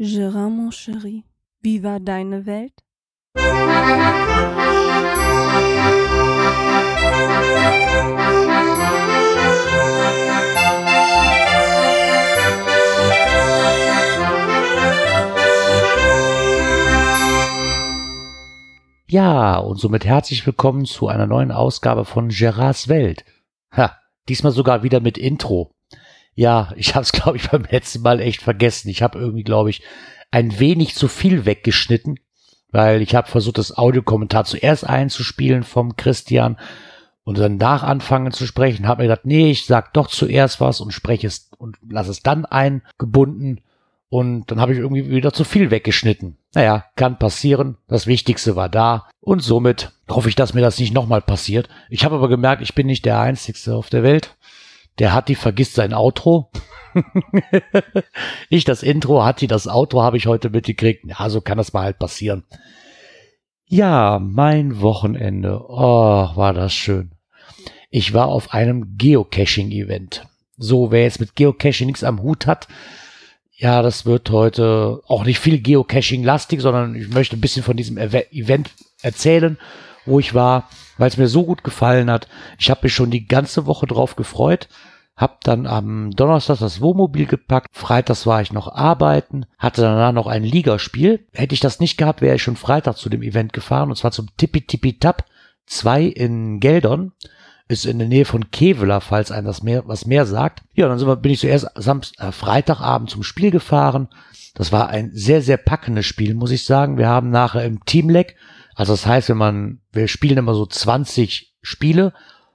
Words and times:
Gérard, 0.00 0.48
mon 0.48 0.70
chéri, 0.70 1.24
wie 1.60 1.82
war 1.82 1.98
deine 1.98 2.46
Welt? 2.46 2.84
Ja, 19.08 19.56
und 19.56 19.80
somit 19.80 20.04
herzlich 20.04 20.46
willkommen 20.46 20.84
zu 20.84 21.08
einer 21.08 21.26
neuen 21.26 21.50
Ausgabe 21.50 22.04
von 22.04 22.28
Gerards 22.28 22.86
Welt. 22.86 23.24
Ha, 23.72 23.98
diesmal 24.28 24.52
sogar 24.52 24.84
wieder 24.84 25.00
mit 25.00 25.18
Intro. 25.18 25.72
Ja, 26.38 26.72
ich 26.76 26.94
habe 26.94 27.02
es, 27.02 27.10
glaube 27.12 27.36
ich, 27.36 27.50
beim 27.50 27.64
letzten 27.68 28.02
Mal 28.02 28.20
echt 28.20 28.42
vergessen. 28.42 28.88
Ich 28.88 29.02
habe 29.02 29.18
irgendwie, 29.18 29.42
glaube 29.42 29.70
ich, 29.70 29.82
ein 30.30 30.60
wenig 30.60 30.94
zu 30.94 31.08
viel 31.08 31.46
weggeschnitten, 31.46 32.20
weil 32.70 33.02
ich 33.02 33.16
habe 33.16 33.28
versucht, 33.28 33.58
das 33.58 33.76
Audiokommentar 33.76 34.44
zuerst 34.44 34.86
einzuspielen 34.86 35.64
vom 35.64 35.96
Christian 35.96 36.56
und 37.24 37.38
dann 37.38 37.56
nach 37.56 37.82
anfangen 37.82 38.30
zu 38.30 38.46
sprechen. 38.46 38.86
Habe 38.86 39.02
mir 39.02 39.08
gedacht, 39.08 39.26
nee, 39.26 39.50
ich 39.50 39.66
sag 39.66 39.92
doch 39.94 40.06
zuerst 40.06 40.60
was 40.60 40.80
und 40.80 40.92
spreche 40.92 41.26
es 41.26 41.50
und 41.58 41.76
lasse 41.90 42.12
es 42.12 42.22
dann 42.22 42.44
eingebunden. 42.44 43.60
Und 44.08 44.48
dann 44.52 44.60
habe 44.60 44.72
ich 44.72 44.78
irgendwie 44.78 45.10
wieder 45.10 45.32
zu 45.32 45.42
viel 45.42 45.72
weggeschnitten. 45.72 46.38
Naja, 46.54 46.84
kann 46.94 47.18
passieren. 47.18 47.78
Das 47.88 48.06
Wichtigste 48.06 48.54
war 48.54 48.68
da. 48.68 49.08
Und 49.20 49.42
somit 49.42 49.90
hoffe 50.08 50.28
ich, 50.28 50.36
dass 50.36 50.54
mir 50.54 50.60
das 50.60 50.78
nicht 50.78 50.94
nochmal 50.94 51.20
passiert. 51.20 51.68
Ich 51.90 52.04
habe 52.04 52.14
aber 52.14 52.28
gemerkt, 52.28 52.62
ich 52.62 52.76
bin 52.76 52.86
nicht 52.86 53.04
der 53.04 53.18
Einzige 53.18 53.74
auf 53.74 53.90
der 53.90 54.04
Welt. 54.04 54.36
Der 54.98 55.12
Hatti 55.12 55.34
vergisst 55.34 55.74
sein 55.74 55.94
Outro. 55.94 56.50
ich 58.48 58.64
das 58.64 58.82
Intro, 58.82 59.24
Hatti 59.24 59.46
das 59.46 59.68
Outro 59.68 60.02
habe 60.02 60.16
ich 60.16 60.26
heute 60.26 60.50
mitgekriegt. 60.50 61.04
Ja, 61.06 61.30
so 61.30 61.40
kann 61.40 61.58
das 61.58 61.72
mal 61.72 61.84
halt 61.84 61.98
passieren. 61.98 62.44
Ja, 63.66 64.18
mein 64.20 64.80
Wochenende. 64.80 65.60
Oh, 65.68 66.30
war 66.34 66.54
das 66.54 66.72
schön. 66.72 67.12
Ich 67.90 68.14
war 68.14 68.28
auf 68.28 68.52
einem 68.52 68.96
Geocaching-Event. 68.96 70.26
So, 70.56 70.90
wer 70.90 71.02
jetzt 71.02 71.20
mit 71.20 71.36
Geocaching 71.36 71.86
nichts 71.86 72.04
am 72.04 72.22
Hut 72.22 72.46
hat, 72.46 72.68
ja, 73.52 73.82
das 73.82 74.06
wird 74.06 74.30
heute 74.30 75.02
auch 75.06 75.24
nicht 75.24 75.38
viel 75.38 75.60
Geocaching-lastig, 75.60 76.60
sondern 76.60 76.94
ich 76.94 77.08
möchte 77.08 77.36
ein 77.36 77.40
bisschen 77.40 77.62
von 77.62 77.76
diesem 77.76 77.98
Event 77.98 78.70
erzählen, 79.02 79.58
wo 80.08 80.18
ich 80.18 80.34
war, 80.34 80.68
weil 80.96 81.08
es 81.08 81.16
mir 81.16 81.28
so 81.28 81.44
gut 81.44 81.64
gefallen 81.64 82.10
hat. 82.10 82.28
Ich 82.58 82.70
habe 82.70 82.80
mich 82.84 82.94
schon 82.94 83.10
die 83.10 83.26
ganze 83.26 83.66
Woche 83.66 83.86
drauf 83.86 84.16
gefreut. 84.16 84.68
Hab 85.16 85.42
dann 85.42 85.66
am 85.66 86.12
Donnerstag 86.12 86.58
das 86.58 86.80
Wohnmobil 86.80 87.26
gepackt. 87.26 87.66
Freitags 87.72 88.24
war 88.24 88.40
ich 88.40 88.52
noch 88.52 88.72
arbeiten. 88.72 89.46
Hatte 89.58 89.82
danach 89.82 90.12
noch 90.12 90.28
ein 90.28 90.44
Ligaspiel. 90.44 91.26
Hätte 91.32 91.54
ich 91.54 91.60
das 91.60 91.80
nicht 91.80 91.96
gehabt, 91.96 92.20
wäre 92.20 92.36
ich 92.36 92.42
schon 92.42 92.56
Freitag 92.56 92.96
zu 92.96 93.08
dem 93.08 93.22
Event 93.22 93.52
gefahren. 93.52 93.90
Und 93.90 93.96
zwar 93.96 94.12
zum 94.12 94.28
Tippi 94.36 94.60
Tippi 94.60 94.98
Tap 94.98 95.24
2 95.66 96.04
in 96.04 96.60
Geldern 96.60 97.12
ist 97.68 97.84
in 97.84 97.98
der 97.98 98.08
Nähe 98.08 98.24
von 98.24 98.50
Kevela, 98.50 99.00
falls 99.00 99.30
einem 99.30 99.46
das 99.46 99.62
mehr, 99.62 99.86
was 99.86 100.06
mehr 100.06 100.24
sagt. 100.24 100.62
Ja, 100.74 100.88
dann 100.88 101.00
wir, 101.00 101.16
bin 101.16 101.32
ich 101.32 101.40
zuerst 101.40 101.66
Samst, 101.74 102.18
äh, 102.18 102.32
Freitagabend 102.32 103.10
zum 103.10 103.22
Spiel 103.22 103.50
gefahren. 103.50 104.08
Das 104.54 104.72
war 104.72 104.88
ein 104.88 105.10
sehr, 105.12 105.42
sehr 105.42 105.58
packendes 105.58 106.06
Spiel, 106.06 106.34
muss 106.34 106.50
ich 106.50 106.64
sagen. 106.64 106.96
Wir 106.96 107.08
haben 107.08 107.30
nachher 107.30 107.64
im 107.64 107.84
Teamleg, 107.84 108.36
also 108.78 108.92
das 108.92 109.06
heißt, 109.06 109.28
wenn 109.28 109.36
man, 109.36 109.80
wir 109.90 110.06
spielen 110.06 110.38
immer 110.38 110.54
so 110.54 110.64
20 110.64 111.52
Spiele 111.62 112.12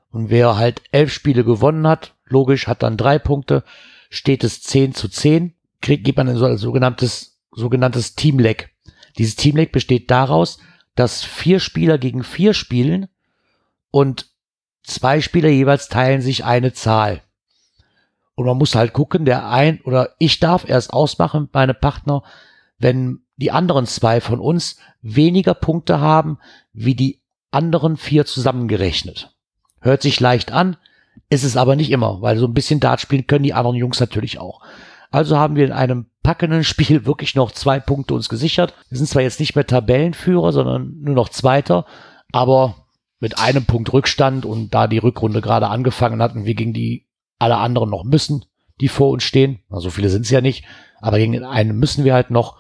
und 0.09 0.29
wer 0.29 0.55
halt 0.55 0.81
elf 0.93 1.11
Spiele 1.11 1.43
gewonnen 1.43 1.85
hat, 1.85 2.15
logisch, 2.23 2.67
hat 2.67 2.81
dann 2.81 2.95
drei 2.95 3.19
Punkte, 3.19 3.65
steht 4.09 4.45
es 4.45 4.63
10 4.63 4.93
zu 4.93 5.09
10, 5.09 5.53
kriegt, 5.81 6.05
gibt 6.05 6.17
man 6.17 6.29
ein 6.29 6.57
sogenanntes, 6.57 7.41
sogenanntes 7.51 8.15
Teamleg. 8.15 8.69
Dieses 9.17 9.35
Teamleg 9.35 9.73
besteht 9.73 10.09
daraus, 10.11 10.59
dass 10.95 11.25
vier 11.25 11.59
Spieler 11.59 11.97
gegen 11.97 12.23
vier 12.23 12.53
spielen 12.53 13.09
und 13.91 14.27
zwei 14.81 15.19
Spieler 15.19 15.49
jeweils 15.49 15.89
teilen 15.89 16.21
sich 16.21 16.45
eine 16.45 16.71
Zahl. 16.71 17.21
Und 18.35 18.45
man 18.45 18.57
muss 18.57 18.75
halt 18.75 18.93
gucken, 18.93 19.25
der 19.25 19.49
ein 19.49 19.81
oder 19.81 20.15
ich 20.19 20.39
darf 20.39 20.69
erst 20.69 20.93
ausmachen, 20.93 21.49
meine 21.51 21.73
Partner, 21.73 22.23
wenn 22.83 23.21
die 23.37 23.51
anderen 23.51 23.85
zwei 23.87 24.21
von 24.21 24.39
uns 24.39 24.77
weniger 25.01 25.53
Punkte 25.53 25.99
haben, 25.99 26.37
wie 26.73 26.95
die 26.95 27.21
anderen 27.49 27.97
vier 27.97 28.25
zusammengerechnet. 28.25 29.35
Hört 29.81 30.01
sich 30.01 30.19
leicht 30.19 30.51
an, 30.51 30.77
ist 31.29 31.43
es 31.43 31.57
aber 31.57 31.75
nicht 31.75 31.91
immer, 31.91 32.21
weil 32.21 32.37
so 32.37 32.45
ein 32.45 32.53
bisschen 32.53 32.79
Dart 32.79 33.01
spielen 33.01 33.25
können 33.25 33.43
die 33.43 33.53
anderen 33.53 33.77
Jungs 33.77 33.99
natürlich 33.99 34.39
auch. 34.39 34.61
Also 35.11 35.37
haben 35.37 35.55
wir 35.55 35.65
in 35.65 35.71
einem 35.71 36.07
packenden 36.23 36.63
Spiel 36.63 37.05
wirklich 37.05 37.35
noch 37.35 37.51
zwei 37.51 37.79
Punkte 37.79 38.13
uns 38.13 38.29
gesichert. 38.29 38.73
Wir 38.89 38.97
sind 38.97 39.07
zwar 39.07 39.21
jetzt 39.21 39.39
nicht 39.39 39.55
mehr 39.55 39.65
Tabellenführer, 39.65 40.51
sondern 40.51 40.99
nur 40.99 41.15
noch 41.15 41.29
Zweiter, 41.29 41.85
aber 42.31 42.75
mit 43.19 43.39
einem 43.39 43.65
Punkt 43.65 43.93
Rückstand 43.93 44.45
und 44.45 44.73
da 44.73 44.87
die 44.87 44.97
Rückrunde 44.97 45.41
gerade 45.41 45.67
angefangen 45.67 46.21
hat 46.21 46.35
und 46.35 46.45
wir 46.45 46.55
gegen 46.55 46.73
die 46.73 47.07
alle 47.39 47.57
anderen 47.57 47.89
noch 47.89 48.03
müssen, 48.03 48.45
die 48.81 48.89
vor 48.89 49.09
uns 49.09 49.23
stehen, 49.23 49.59
so 49.69 49.89
viele 49.89 50.09
sind 50.09 50.23
es 50.23 50.29
ja 50.29 50.41
nicht, 50.41 50.65
aber 51.03 51.17
gegen 51.17 51.43
einen 51.43 51.77
müssen 51.77 52.05
wir 52.05 52.13
halt 52.13 52.31
noch, 52.31 52.57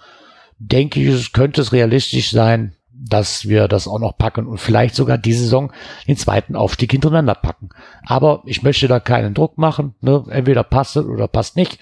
denke 0.59 0.99
ich, 0.99 1.33
könnte 1.33 1.61
es 1.61 1.71
realistisch 1.71 2.31
sein, 2.31 2.75
dass 2.91 3.47
wir 3.47 3.67
das 3.67 3.87
auch 3.87 3.99
noch 3.99 4.17
packen 4.17 4.45
und 4.47 4.59
vielleicht 4.59 4.95
sogar 4.95 5.17
die 5.17 5.33
Saison 5.33 5.71
den 6.07 6.17
zweiten 6.17 6.55
Aufstieg 6.55 6.91
hintereinander 6.91 7.35
packen. 7.35 7.69
Aber 8.05 8.43
ich 8.45 8.61
möchte 8.61 8.87
da 8.87 8.99
keinen 8.99 9.33
Druck 9.33 9.57
machen. 9.57 9.95
Ne? 10.01 10.23
Entweder 10.29 10.63
passt 10.63 10.95
es 10.95 11.05
oder 11.05 11.27
passt 11.27 11.55
nicht. 11.55 11.79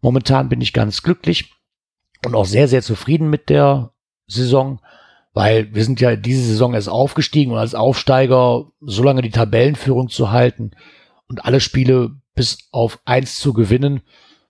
Momentan 0.00 0.48
bin 0.48 0.60
ich 0.60 0.72
ganz 0.72 1.02
glücklich 1.02 1.52
und 2.24 2.34
auch 2.34 2.46
sehr, 2.46 2.68
sehr 2.68 2.82
zufrieden 2.82 3.30
mit 3.30 3.48
der 3.48 3.92
Saison 4.26 4.80
weil 5.34 5.74
wir 5.74 5.84
sind 5.84 6.00
ja 6.00 6.16
diese 6.16 6.44
Saison 6.44 6.74
erst 6.74 6.88
aufgestiegen 6.88 7.52
und 7.52 7.58
als 7.58 7.74
Aufsteiger 7.74 8.66
so 8.80 9.02
lange 9.02 9.22
die 9.22 9.30
Tabellenführung 9.30 10.08
zu 10.08 10.30
halten 10.30 10.72
und 11.28 11.44
alle 11.44 11.60
Spiele 11.60 12.10
bis 12.34 12.68
auf 12.70 13.00
eins 13.04 13.38
zu 13.38 13.52
gewinnen, 13.52 14.02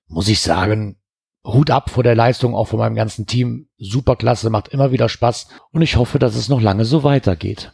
muss 0.08 0.28
ich 0.28 0.41
sagen, 0.41 0.97
Hut 1.44 1.70
ab 1.70 1.91
vor 1.91 2.03
der 2.03 2.14
Leistung 2.14 2.54
auch 2.54 2.69
von 2.69 2.78
meinem 2.78 2.94
ganzen 2.94 3.26
Team. 3.26 3.69
Superklasse, 3.78 4.50
macht 4.50 4.69
immer 4.69 4.92
wieder 4.92 5.08
Spaß 5.08 5.48
und 5.72 5.82
ich 5.82 5.97
hoffe, 5.97 6.19
dass 6.19 6.36
es 6.36 6.48
noch 6.48 6.60
lange 6.60 6.84
so 6.84 7.03
weitergeht. 7.03 7.72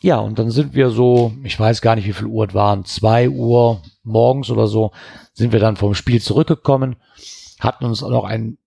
Ja, 0.00 0.18
und 0.18 0.38
dann 0.38 0.50
sind 0.50 0.74
wir 0.74 0.90
so, 0.90 1.32
ich 1.44 1.58
weiß 1.58 1.80
gar 1.80 1.96
nicht, 1.96 2.06
wie 2.06 2.12
viel 2.12 2.26
Uhr 2.26 2.46
es 2.48 2.54
waren, 2.54 2.84
zwei 2.84 3.28
Uhr 3.28 3.82
morgens 4.02 4.50
oder 4.50 4.66
so, 4.66 4.92
sind 5.32 5.52
wir 5.52 5.60
dann 5.60 5.76
vom 5.76 5.94
Spiel 5.94 6.20
zurückgekommen, 6.20 6.96
hatten 7.58 7.84
uns 7.84 8.02
noch 8.02 8.24
ein 8.24 8.58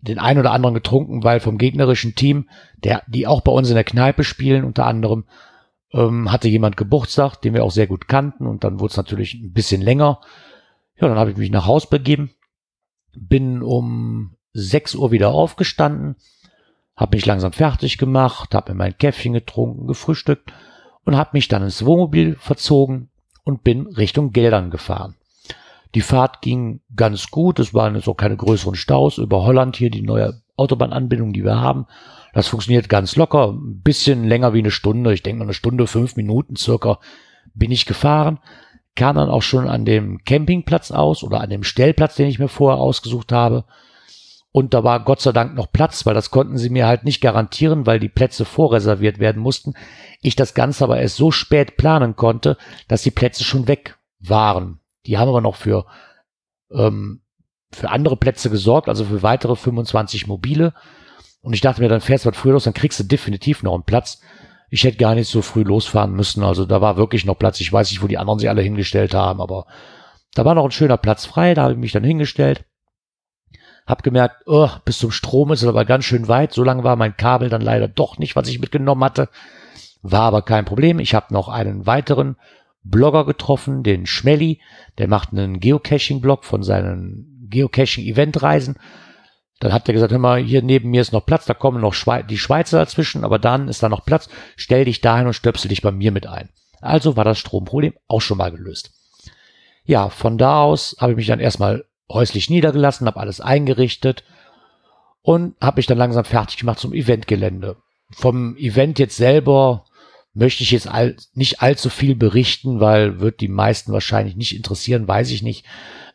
den 0.00 0.18
ein 0.18 0.38
oder 0.38 0.52
anderen 0.52 0.74
getrunken, 0.74 1.24
weil 1.24 1.40
vom 1.40 1.58
gegnerischen 1.58 2.14
Team, 2.14 2.48
der, 2.84 3.02
die 3.08 3.26
auch 3.26 3.40
bei 3.40 3.50
uns 3.50 3.68
in 3.68 3.74
der 3.74 3.84
Kneipe 3.84 4.24
spielen, 4.24 4.64
unter 4.64 4.86
anderem, 4.86 5.24
ähm, 5.92 6.30
hatte 6.30 6.48
jemand 6.48 6.76
Geburtstag, 6.76 7.36
den 7.40 7.54
wir 7.54 7.64
auch 7.64 7.70
sehr 7.70 7.86
gut 7.86 8.08
kannten 8.08 8.46
und 8.46 8.62
dann 8.62 8.78
wurde 8.80 8.92
es 8.92 8.96
natürlich 8.96 9.34
ein 9.34 9.52
bisschen 9.52 9.82
länger. 9.82 10.20
Ja, 11.00 11.08
dann 11.08 11.18
habe 11.18 11.30
ich 11.30 11.36
mich 11.36 11.50
nach 11.50 11.66
Haus 11.66 11.88
begeben, 11.88 12.30
bin 13.20 13.62
um 13.62 14.36
6 14.52 14.94
Uhr 14.94 15.10
wieder 15.10 15.30
aufgestanden, 15.30 16.16
habe 16.96 17.16
mich 17.16 17.26
langsam 17.26 17.52
fertig 17.52 17.98
gemacht, 17.98 18.54
habe 18.54 18.72
mir 18.72 18.78
mein 18.78 18.98
Käffchen 18.98 19.32
getrunken, 19.32 19.86
gefrühstückt 19.86 20.52
und 21.04 21.16
habe 21.16 21.30
mich 21.32 21.48
dann 21.48 21.62
ins 21.62 21.84
Wohnmobil 21.84 22.36
verzogen 22.36 23.08
und 23.44 23.64
bin 23.64 23.86
Richtung 23.86 24.32
Geldern 24.32 24.70
gefahren. 24.70 25.14
Die 25.94 26.02
Fahrt 26.02 26.42
ging 26.42 26.80
ganz 26.94 27.30
gut. 27.30 27.58
Es 27.58 27.72
waren 27.72 27.94
jetzt 27.94 28.08
auch 28.08 28.16
keine 28.16 28.36
größeren 28.36 28.74
Staus 28.74 29.18
über 29.18 29.42
Holland 29.42 29.76
hier, 29.76 29.90
die 29.90 30.02
neue 30.02 30.42
Autobahnanbindung, 30.56 31.32
die 31.32 31.44
wir 31.44 31.58
haben. 31.58 31.86
Das 32.34 32.48
funktioniert 32.48 32.88
ganz 32.88 33.16
locker. 33.16 33.52
Ein 33.52 33.80
bisschen 33.80 34.24
länger 34.24 34.52
wie 34.52 34.58
eine 34.58 34.70
Stunde. 34.70 35.14
Ich 35.14 35.22
denke 35.22 35.38
mal 35.38 35.44
eine 35.44 35.54
Stunde, 35.54 35.86
fünf 35.86 36.16
Minuten 36.16 36.56
circa 36.56 36.98
bin 37.54 37.70
ich 37.70 37.86
gefahren. 37.86 38.38
Kam 38.98 39.14
dann 39.14 39.30
auch 39.30 39.42
schon 39.42 39.68
an 39.68 39.84
dem 39.84 40.24
Campingplatz 40.24 40.90
aus 40.90 41.22
oder 41.22 41.40
an 41.40 41.50
dem 41.50 41.62
Stellplatz, 41.62 42.16
den 42.16 42.26
ich 42.26 42.40
mir 42.40 42.48
vorher 42.48 42.80
ausgesucht 42.80 43.30
habe. 43.30 43.64
Und 44.50 44.74
da 44.74 44.82
war 44.82 45.04
Gott 45.04 45.20
sei 45.20 45.30
Dank 45.30 45.54
noch 45.54 45.70
Platz, 45.70 46.04
weil 46.04 46.14
das 46.14 46.32
konnten 46.32 46.58
sie 46.58 46.68
mir 46.68 46.88
halt 46.88 47.04
nicht 47.04 47.20
garantieren, 47.20 47.86
weil 47.86 48.00
die 48.00 48.08
Plätze 48.08 48.44
vorreserviert 48.44 49.20
werden 49.20 49.40
mussten. 49.40 49.74
Ich 50.20 50.34
das 50.34 50.52
Ganze 50.52 50.82
aber 50.82 50.98
erst 50.98 51.14
so 51.14 51.30
spät 51.30 51.76
planen 51.76 52.16
konnte, 52.16 52.56
dass 52.88 53.02
die 53.02 53.12
Plätze 53.12 53.44
schon 53.44 53.68
weg 53.68 53.96
waren. 54.18 54.80
Die 55.06 55.16
haben 55.16 55.28
aber 55.28 55.42
noch 55.42 55.54
für, 55.54 55.86
ähm, 56.72 57.20
für 57.70 57.90
andere 57.90 58.16
Plätze 58.16 58.50
gesorgt, 58.50 58.88
also 58.88 59.04
für 59.04 59.22
weitere 59.22 59.54
25 59.54 60.26
mobile. 60.26 60.74
Und 61.40 61.52
ich 61.52 61.60
dachte 61.60 61.80
mir, 61.80 61.88
dann 61.88 62.00
fährst 62.00 62.24
du 62.24 62.30
was 62.30 62.36
früher 62.36 62.54
los, 62.54 62.64
dann 62.64 62.74
kriegst 62.74 62.98
du 62.98 63.04
definitiv 63.04 63.62
noch 63.62 63.74
einen 63.74 63.84
Platz. 63.84 64.20
Ich 64.70 64.84
hätte 64.84 64.98
gar 64.98 65.14
nicht 65.14 65.28
so 65.28 65.42
früh 65.42 65.62
losfahren 65.62 66.12
müssen. 66.12 66.42
Also 66.42 66.64
da 66.66 66.80
war 66.80 66.96
wirklich 66.96 67.24
noch 67.24 67.38
Platz. 67.38 67.60
Ich 67.60 67.72
weiß 67.72 67.90
nicht, 67.90 68.02
wo 68.02 68.06
die 68.06 68.18
anderen 68.18 68.38
sich 68.38 68.48
alle 68.48 68.62
hingestellt 68.62 69.14
haben, 69.14 69.40
aber 69.40 69.66
da 70.34 70.44
war 70.44 70.54
noch 70.54 70.64
ein 70.64 70.70
schöner 70.70 70.98
Platz 70.98 71.24
frei. 71.24 71.54
Da 71.54 71.62
habe 71.62 71.72
ich 71.72 71.78
mich 71.78 71.92
dann 71.92 72.04
hingestellt. 72.04 72.64
Hab 73.86 74.02
gemerkt, 74.02 74.42
oh, 74.46 74.68
bis 74.84 74.98
zum 74.98 75.10
Strom 75.10 75.50
ist 75.52 75.62
es 75.62 75.68
aber 75.68 75.86
ganz 75.86 76.04
schön 76.04 76.28
weit. 76.28 76.52
So 76.52 76.62
lange 76.62 76.84
war 76.84 76.96
mein 76.96 77.16
Kabel 77.16 77.48
dann 77.48 77.62
leider 77.62 77.88
doch 77.88 78.18
nicht, 78.18 78.36
was 78.36 78.48
ich 78.48 78.60
mitgenommen 78.60 79.02
hatte. 79.02 79.30
War 80.02 80.22
aber 80.22 80.42
kein 80.42 80.66
Problem. 80.66 80.98
Ich 80.98 81.14
habe 81.14 81.32
noch 81.32 81.48
einen 81.48 81.86
weiteren 81.86 82.36
Blogger 82.84 83.24
getroffen, 83.24 83.82
den 83.82 84.06
Schmelly, 84.06 84.60
der 84.98 85.08
macht 85.08 85.32
einen 85.32 85.60
Geocaching-Blog 85.60 86.44
von 86.44 86.62
seinen 86.62 87.46
Geocaching-Eventreisen. 87.50 88.76
Dann 89.60 89.72
hat 89.72 89.88
er 89.88 89.94
gesagt, 89.94 90.12
hör 90.12 90.18
mal, 90.18 90.40
hier 90.40 90.62
neben 90.62 90.90
mir 90.90 91.00
ist 91.00 91.12
noch 91.12 91.26
Platz, 91.26 91.46
da 91.46 91.54
kommen 91.54 91.80
noch 91.80 91.94
Schwe 91.94 92.24
die 92.24 92.38
Schweizer 92.38 92.78
dazwischen, 92.78 93.24
aber 93.24 93.38
dann 93.38 93.68
ist 93.68 93.82
da 93.82 93.88
noch 93.88 94.04
Platz, 94.04 94.28
stell 94.56 94.84
dich 94.84 95.00
dahin 95.00 95.26
und 95.26 95.34
stöpsel 95.34 95.68
dich 95.68 95.82
bei 95.82 95.90
mir 95.90 96.12
mit 96.12 96.26
ein. 96.26 96.48
Also 96.80 97.16
war 97.16 97.24
das 97.24 97.38
Stromproblem 97.38 97.94
auch 98.06 98.20
schon 98.20 98.38
mal 98.38 98.52
gelöst. 98.52 98.92
Ja, 99.84 100.10
von 100.10 100.38
da 100.38 100.62
aus 100.62 100.96
habe 101.00 101.12
ich 101.12 101.16
mich 101.16 101.26
dann 101.26 101.40
erstmal 101.40 101.84
häuslich 102.10 102.50
niedergelassen, 102.50 103.06
habe 103.06 103.20
alles 103.20 103.40
eingerichtet 103.40 104.22
und 105.22 105.56
habe 105.60 105.78
mich 105.78 105.86
dann 105.86 105.98
langsam 105.98 106.24
fertig 106.24 106.58
gemacht 106.58 106.78
zum 106.78 106.92
Eventgelände. 106.92 107.76
Vom 108.10 108.56
Event 108.56 108.98
jetzt 108.98 109.16
selber 109.16 109.84
möchte 110.34 110.62
ich 110.62 110.70
jetzt 110.70 110.88
all, 110.88 111.16
nicht 111.34 111.60
allzu 111.62 111.90
viel 111.90 112.14
berichten, 112.14 112.80
weil 112.80 113.20
wird 113.20 113.40
die 113.40 113.48
meisten 113.48 113.92
wahrscheinlich 113.92 114.36
nicht 114.36 114.54
interessieren, 114.56 115.08
weiß 115.08 115.30
ich 115.30 115.42
nicht. 115.42 115.66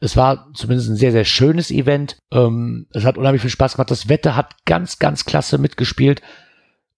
Es 0.04 0.18
war 0.18 0.50
zumindest 0.54 0.90
ein 0.90 0.98
sehr, 0.98 1.14
sehr 1.14 1.24
schönes 1.24 1.72
Event. 1.72 2.18
Ähm, 2.30 2.88
es 2.92 3.06
hat 3.06 3.18
unheimlich 3.18 3.42
viel 3.42 3.50
Spaß 3.50 3.76
gemacht. 3.76 3.90
Das 3.90 4.10
Wetter 4.10 4.36
hat 4.36 4.66
ganz, 4.66 5.00
ganz 5.00 5.24
klasse 5.24 5.58
mitgespielt. 5.58 6.22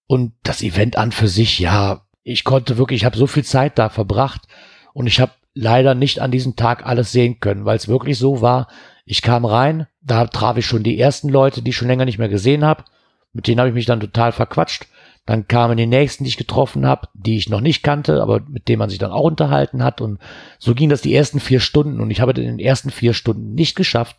Und 0.08 0.34
das 0.42 0.64
Event 0.64 0.98
an 0.98 1.12
für 1.12 1.28
sich, 1.28 1.60
ja, 1.60 2.02
ich 2.24 2.44
konnte 2.44 2.80
wirklich, 2.80 3.02
ich 3.02 3.06
habe 3.06 3.16
so 3.16 3.28
viel 3.28 3.44
Zeit 3.44 3.78
da 3.78 3.90
verbracht 3.90 4.48
und 4.94 5.06
ich 5.06 5.20
habe 5.20 5.34
leider 5.54 5.94
nicht 5.94 6.20
an 6.20 6.32
diesem 6.32 6.56
Tag 6.56 6.84
alles 6.88 7.12
sehen 7.12 7.40
können, 7.40 7.64
weil 7.64 7.78
es 7.78 7.88
wirklich 7.88 8.18
so 8.18 8.42
war. 8.42 8.70
Ich 9.06 9.22
kam 9.22 9.46
rein, 9.46 9.86
da 10.02 10.26
traf 10.26 10.58
ich 10.58 10.66
schon 10.66 10.82
die 10.82 11.00
ersten 11.00 11.30
Leute, 11.30 11.62
die 11.62 11.70
ich 11.70 11.78
schon 11.78 11.88
länger 11.88 12.06
nicht 12.06 12.18
mehr 12.18 12.28
gesehen 12.28 12.66
habe. 12.66 12.86
Mit 13.34 13.46
denen 13.46 13.60
habe 13.60 13.70
ich 13.70 13.76
mich 13.76 13.86
dann 13.86 14.00
total 14.00 14.32
verquatscht. 14.32 14.88
Dann 15.26 15.48
kamen 15.48 15.78
die 15.78 15.88
nächsten, 15.88 16.24
die 16.24 16.30
ich 16.30 16.38
getroffen 16.38 16.86
habe, 16.86 17.08
die 17.16 17.38
ich 17.38 17.50
noch 17.50 17.62
nicht 17.62 17.82
kannte, 17.82 18.22
aber 18.22 18.42
mit 18.48 18.68
denen 18.68 18.80
man 18.80 18.90
sich 18.90 19.00
dann 19.00 19.12
auch 19.12 19.24
unterhalten 19.24 19.84
hat. 19.84 20.00
Und 20.00 20.20
so 20.60 20.76
ging 20.76 20.90
das 20.90 21.02
die 21.02 21.16
ersten 21.16 21.40
vier 21.40 21.60
Stunden. 21.60 22.00
Und 22.00 22.12
ich 22.12 22.22
habe 22.22 22.32
in 22.34 22.46
den 22.46 22.60
ersten 22.60 22.92
vier 22.92 23.14
Stunden 23.14 23.54
nicht 23.54 23.76
geschafft, 23.76 24.18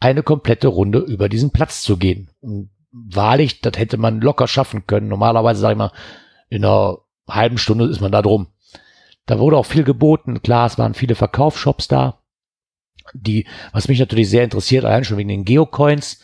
eine 0.00 0.22
komplette 0.22 0.68
Runde 0.68 0.98
über 0.98 1.28
diesen 1.28 1.50
Platz 1.50 1.82
zu 1.82 1.96
gehen. 1.96 2.30
Und 2.40 2.70
wahrlich, 2.90 3.60
das 3.60 3.78
hätte 3.78 3.96
man 3.96 4.20
locker 4.20 4.48
schaffen 4.48 4.86
können. 4.86 5.08
Normalerweise, 5.08 5.60
sage 5.60 5.74
ich 5.74 5.78
mal, 5.78 5.92
in 6.48 6.64
einer 6.64 6.98
halben 7.28 7.58
Stunde 7.58 7.84
ist 7.84 8.00
man 8.00 8.10
da 8.10 8.22
drum. 8.22 8.48
Da 9.26 9.38
wurde 9.38 9.56
auch 9.56 9.66
viel 9.66 9.84
geboten. 9.84 10.42
Klar, 10.42 10.66
es 10.66 10.78
waren 10.78 10.94
viele 10.94 11.14
Verkaufsshops 11.14 11.86
da. 11.86 12.18
Die, 13.12 13.46
was 13.72 13.86
mich 13.86 14.00
natürlich 14.00 14.28
sehr 14.28 14.42
interessiert, 14.42 14.84
allein 14.84 15.04
schon 15.04 15.16
wegen 15.16 15.28
den 15.28 15.44
Geocoins, 15.44 16.20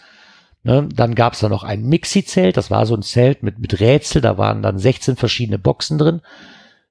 Ne? 0.66 0.88
Dann 0.92 1.14
gab 1.14 1.34
es 1.34 1.38
da 1.38 1.48
noch 1.48 1.62
ein 1.62 1.84
Mixi-Zelt, 1.84 2.56
das 2.56 2.72
war 2.72 2.86
so 2.86 2.96
ein 2.96 3.02
Zelt 3.02 3.44
mit, 3.44 3.60
mit 3.60 3.78
Rätsel, 3.78 4.20
da 4.20 4.36
waren 4.36 4.62
dann 4.62 4.80
16 4.80 5.14
verschiedene 5.14 5.60
Boxen 5.60 5.96
drin, 5.96 6.22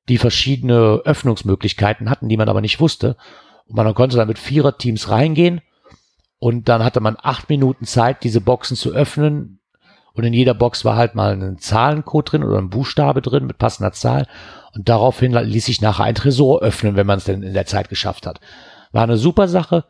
die 0.07 0.17
verschiedene 0.17 1.01
Öffnungsmöglichkeiten 1.03 2.09
hatten, 2.09 2.29
die 2.29 2.37
man 2.37 2.47
aber 2.47 2.61
nicht 2.61 2.79
wusste. 2.79 3.17
Und 3.67 3.75
man 3.75 3.93
konnte 3.93 4.15
dann 4.15 4.29
mit 4.29 4.39
Vierer-Teams 4.39 5.09
reingehen 5.09 5.59
und 6.39 6.69
dann 6.69 6.85
hatte 6.85 7.01
man 7.01 7.17
acht 7.21 7.49
Minuten 7.49 7.83
Zeit, 7.83 8.23
diese 8.23 8.39
Boxen 8.39 8.77
zu 8.77 8.93
öffnen. 8.93 9.59
Und 10.13 10.23
in 10.23 10.31
jeder 10.31 10.53
Box 10.53 10.85
war 10.85 10.95
halt 10.95 11.15
mal 11.15 11.33
ein 11.33 11.57
Zahlencode 11.57 12.31
drin 12.31 12.43
oder 12.45 12.59
ein 12.59 12.69
Buchstabe 12.69 13.21
drin 13.21 13.45
mit 13.45 13.57
passender 13.57 13.91
Zahl. 13.91 14.25
Und 14.73 14.87
daraufhin 14.87 15.33
ließ 15.33 15.65
sich 15.65 15.81
nachher 15.81 16.05
ein 16.05 16.15
Tresor 16.15 16.61
öffnen, 16.61 16.95
wenn 16.95 17.07
man 17.07 17.17
es 17.17 17.25
denn 17.25 17.43
in 17.43 17.53
der 17.53 17.65
Zeit 17.65 17.89
geschafft 17.89 18.25
hat. 18.25 18.39
War 18.93 19.03
eine 19.03 19.17
super 19.17 19.49
Sache 19.49 19.83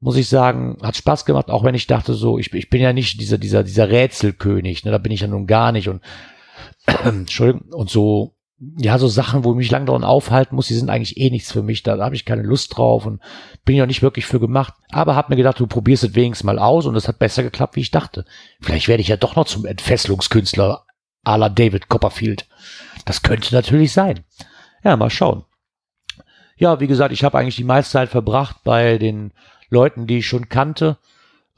muss 0.00 0.16
ich 0.16 0.28
sagen, 0.28 0.78
hat 0.82 0.96
Spaß 0.96 1.24
gemacht, 1.24 1.50
auch 1.50 1.64
wenn 1.64 1.74
ich 1.74 1.86
dachte 1.86 2.14
so, 2.14 2.38
ich, 2.38 2.52
ich 2.52 2.70
bin 2.70 2.80
ja 2.80 2.92
nicht 2.92 3.20
dieser, 3.20 3.38
dieser, 3.38 3.64
dieser 3.64 3.88
Rätselkönig, 3.88 4.84
ne, 4.84 4.90
da 4.90 4.98
bin 4.98 5.12
ich 5.12 5.20
ja 5.20 5.26
nun 5.26 5.46
gar 5.46 5.72
nicht 5.72 5.88
und, 5.88 6.02
Entschuldigung, 7.04 7.72
und 7.72 7.90
so, 7.90 8.36
ja, 8.76 8.98
so 8.98 9.08
Sachen, 9.08 9.44
wo 9.44 9.52
ich 9.52 9.56
mich 9.56 9.70
lang 9.70 9.86
daran 9.86 10.04
aufhalten 10.04 10.56
muss, 10.56 10.68
die 10.68 10.74
sind 10.74 10.90
eigentlich 10.90 11.16
eh 11.16 11.30
nichts 11.30 11.52
für 11.52 11.62
mich, 11.62 11.82
da 11.82 11.98
habe 11.98 12.14
ich 12.14 12.24
keine 12.24 12.42
Lust 12.42 12.76
drauf 12.76 13.06
und 13.06 13.20
bin 13.64 13.76
ja 13.76 13.86
nicht 13.86 14.02
wirklich 14.02 14.26
für 14.26 14.40
gemacht, 14.40 14.74
aber 14.90 15.16
hab 15.16 15.30
mir 15.30 15.36
gedacht, 15.36 15.60
du 15.60 15.66
probierst 15.66 16.04
es 16.04 16.14
wenigstens 16.14 16.44
mal 16.44 16.58
aus 16.58 16.86
und 16.86 16.96
es 16.96 17.08
hat 17.08 17.18
besser 17.18 17.42
geklappt, 17.42 17.76
wie 17.76 17.80
ich 17.80 17.90
dachte. 17.90 18.24
Vielleicht 18.60 18.88
werde 18.88 19.00
ich 19.00 19.08
ja 19.08 19.16
doch 19.16 19.36
noch 19.36 19.46
zum 19.46 19.64
Entfesselungskünstler 19.64 20.84
à 21.24 21.36
la 21.36 21.48
David 21.48 21.88
Copperfield. 21.88 22.48
Das 23.04 23.22
könnte 23.22 23.54
natürlich 23.54 23.92
sein. 23.92 24.20
Ja, 24.82 24.96
mal 24.96 25.10
schauen. 25.10 25.44
Ja, 26.56 26.80
wie 26.80 26.86
gesagt, 26.88 27.12
ich 27.12 27.22
habe 27.22 27.38
eigentlich 27.38 27.56
die 27.56 27.64
meiste 27.64 27.92
Zeit 27.92 28.08
verbracht 28.08 28.56
bei 28.64 28.98
den 28.98 29.32
Leuten, 29.70 30.06
die 30.06 30.18
ich 30.18 30.26
schon 30.26 30.48
kannte, 30.48 30.98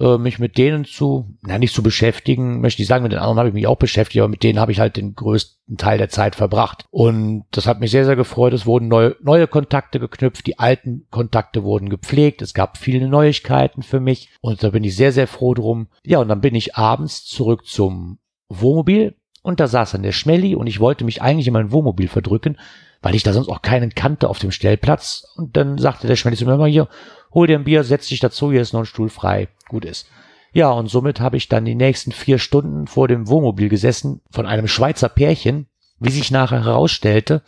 äh, 0.00 0.16
mich 0.16 0.38
mit 0.38 0.56
denen 0.56 0.84
zu, 0.84 1.36
na 1.42 1.58
nicht 1.58 1.74
zu 1.74 1.82
beschäftigen, 1.82 2.60
möchte 2.60 2.80
ich 2.80 2.88
sagen, 2.88 3.02
mit 3.02 3.12
den 3.12 3.18
anderen 3.18 3.38
habe 3.38 3.48
ich 3.48 3.54
mich 3.54 3.66
auch 3.66 3.76
beschäftigt, 3.76 4.22
aber 4.22 4.30
mit 4.30 4.42
denen 4.42 4.58
habe 4.58 4.72
ich 4.72 4.80
halt 4.80 4.96
den 4.96 5.14
größten 5.14 5.76
Teil 5.76 5.98
der 5.98 6.08
Zeit 6.08 6.34
verbracht. 6.34 6.86
Und 6.90 7.44
das 7.50 7.66
hat 7.66 7.80
mich 7.80 7.90
sehr, 7.90 8.06
sehr 8.06 8.16
gefreut. 8.16 8.54
Es 8.54 8.66
wurden 8.66 8.88
neue, 8.88 9.16
neue 9.22 9.46
Kontakte 9.46 10.00
geknüpft, 10.00 10.46
die 10.46 10.58
alten 10.58 11.06
Kontakte 11.10 11.62
wurden 11.64 11.90
gepflegt, 11.90 12.40
es 12.40 12.54
gab 12.54 12.78
viele 12.78 13.08
Neuigkeiten 13.08 13.82
für 13.82 14.00
mich 14.00 14.30
und 14.40 14.62
da 14.62 14.70
bin 14.70 14.84
ich 14.84 14.96
sehr, 14.96 15.12
sehr 15.12 15.26
froh 15.26 15.54
drum. 15.54 15.88
Ja, 16.02 16.18
und 16.18 16.28
dann 16.28 16.40
bin 16.40 16.54
ich 16.54 16.76
abends 16.76 17.24
zurück 17.26 17.66
zum 17.66 18.18
Wohnmobil 18.48 19.14
und 19.42 19.60
da 19.60 19.68
saß 19.68 19.92
dann 19.92 20.02
der 20.02 20.12
Schmelli 20.12 20.54
und 20.54 20.66
ich 20.66 20.80
wollte 20.80 21.04
mich 21.04 21.20
eigentlich 21.20 21.46
in 21.46 21.52
mein 21.52 21.72
Wohnmobil 21.72 22.08
verdrücken, 22.08 22.56
weil 23.02 23.14
ich 23.14 23.22
da 23.22 23.32
sonst 23.32 23.48
auch 23.48 23.62
keinen 23.62 23.94
kannte 23.94 24.28
auf 24.28 24.38
dem 24.38 24.50
Stellplatz. 24.50 25.26
Und 25.36 25.56
dann 25.56 25.78
sagte 25.78 26.06
der 26.06 26.16
Schmelli 26.16 26.36
zu 26.36 26.44
mir 26.44 26.54
immer 26.54 26.66
hier, 26.66 26.88
hol 27.32 27.46
dir 27.46 27.58
ein 27.58 27.64
Bier, 27.64 27.84
setz 27.84 28.08
dich 28.08 28.20
dazu, 28.20 28.50
hier 28.50 28.60
ist 28.60 28.72
noch 28.72 28.80
ein 28.80 28.86
Stuhl 28.86 29.08
frei. 29.08 29.48
Gut 29.68 29.84
ist. 29.84 30.06
Ja, 30.52 30.70
und 30.70 30.88
somit 30.88 31.20
habe 31.20 31.36
ich 31.36 31.48
dann 31.48 31.64
die 31.64 31.76
nächsten 31.76 32.12
vier 32.12 32.38
Stunden 32.38 32.86
vor 32.86 33.06
dem 33.06 33.28
Wohnmobil 33.28 33.68
gesessen 33.68 34.20
von 34.30 34.46
einem 34.46 34.66
Schweizer 34.66 35.08
Pärchen. 35.08 35.66
Wie 36.00 36.10
sich 36.10 36.30
nachher 36.30 36.64
herausstellte, 36.64 37.42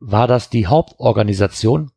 war 0.00 0.26
das 0.26 0.50
die 0.50 0.66
Hauptorganisation 0.66 1.92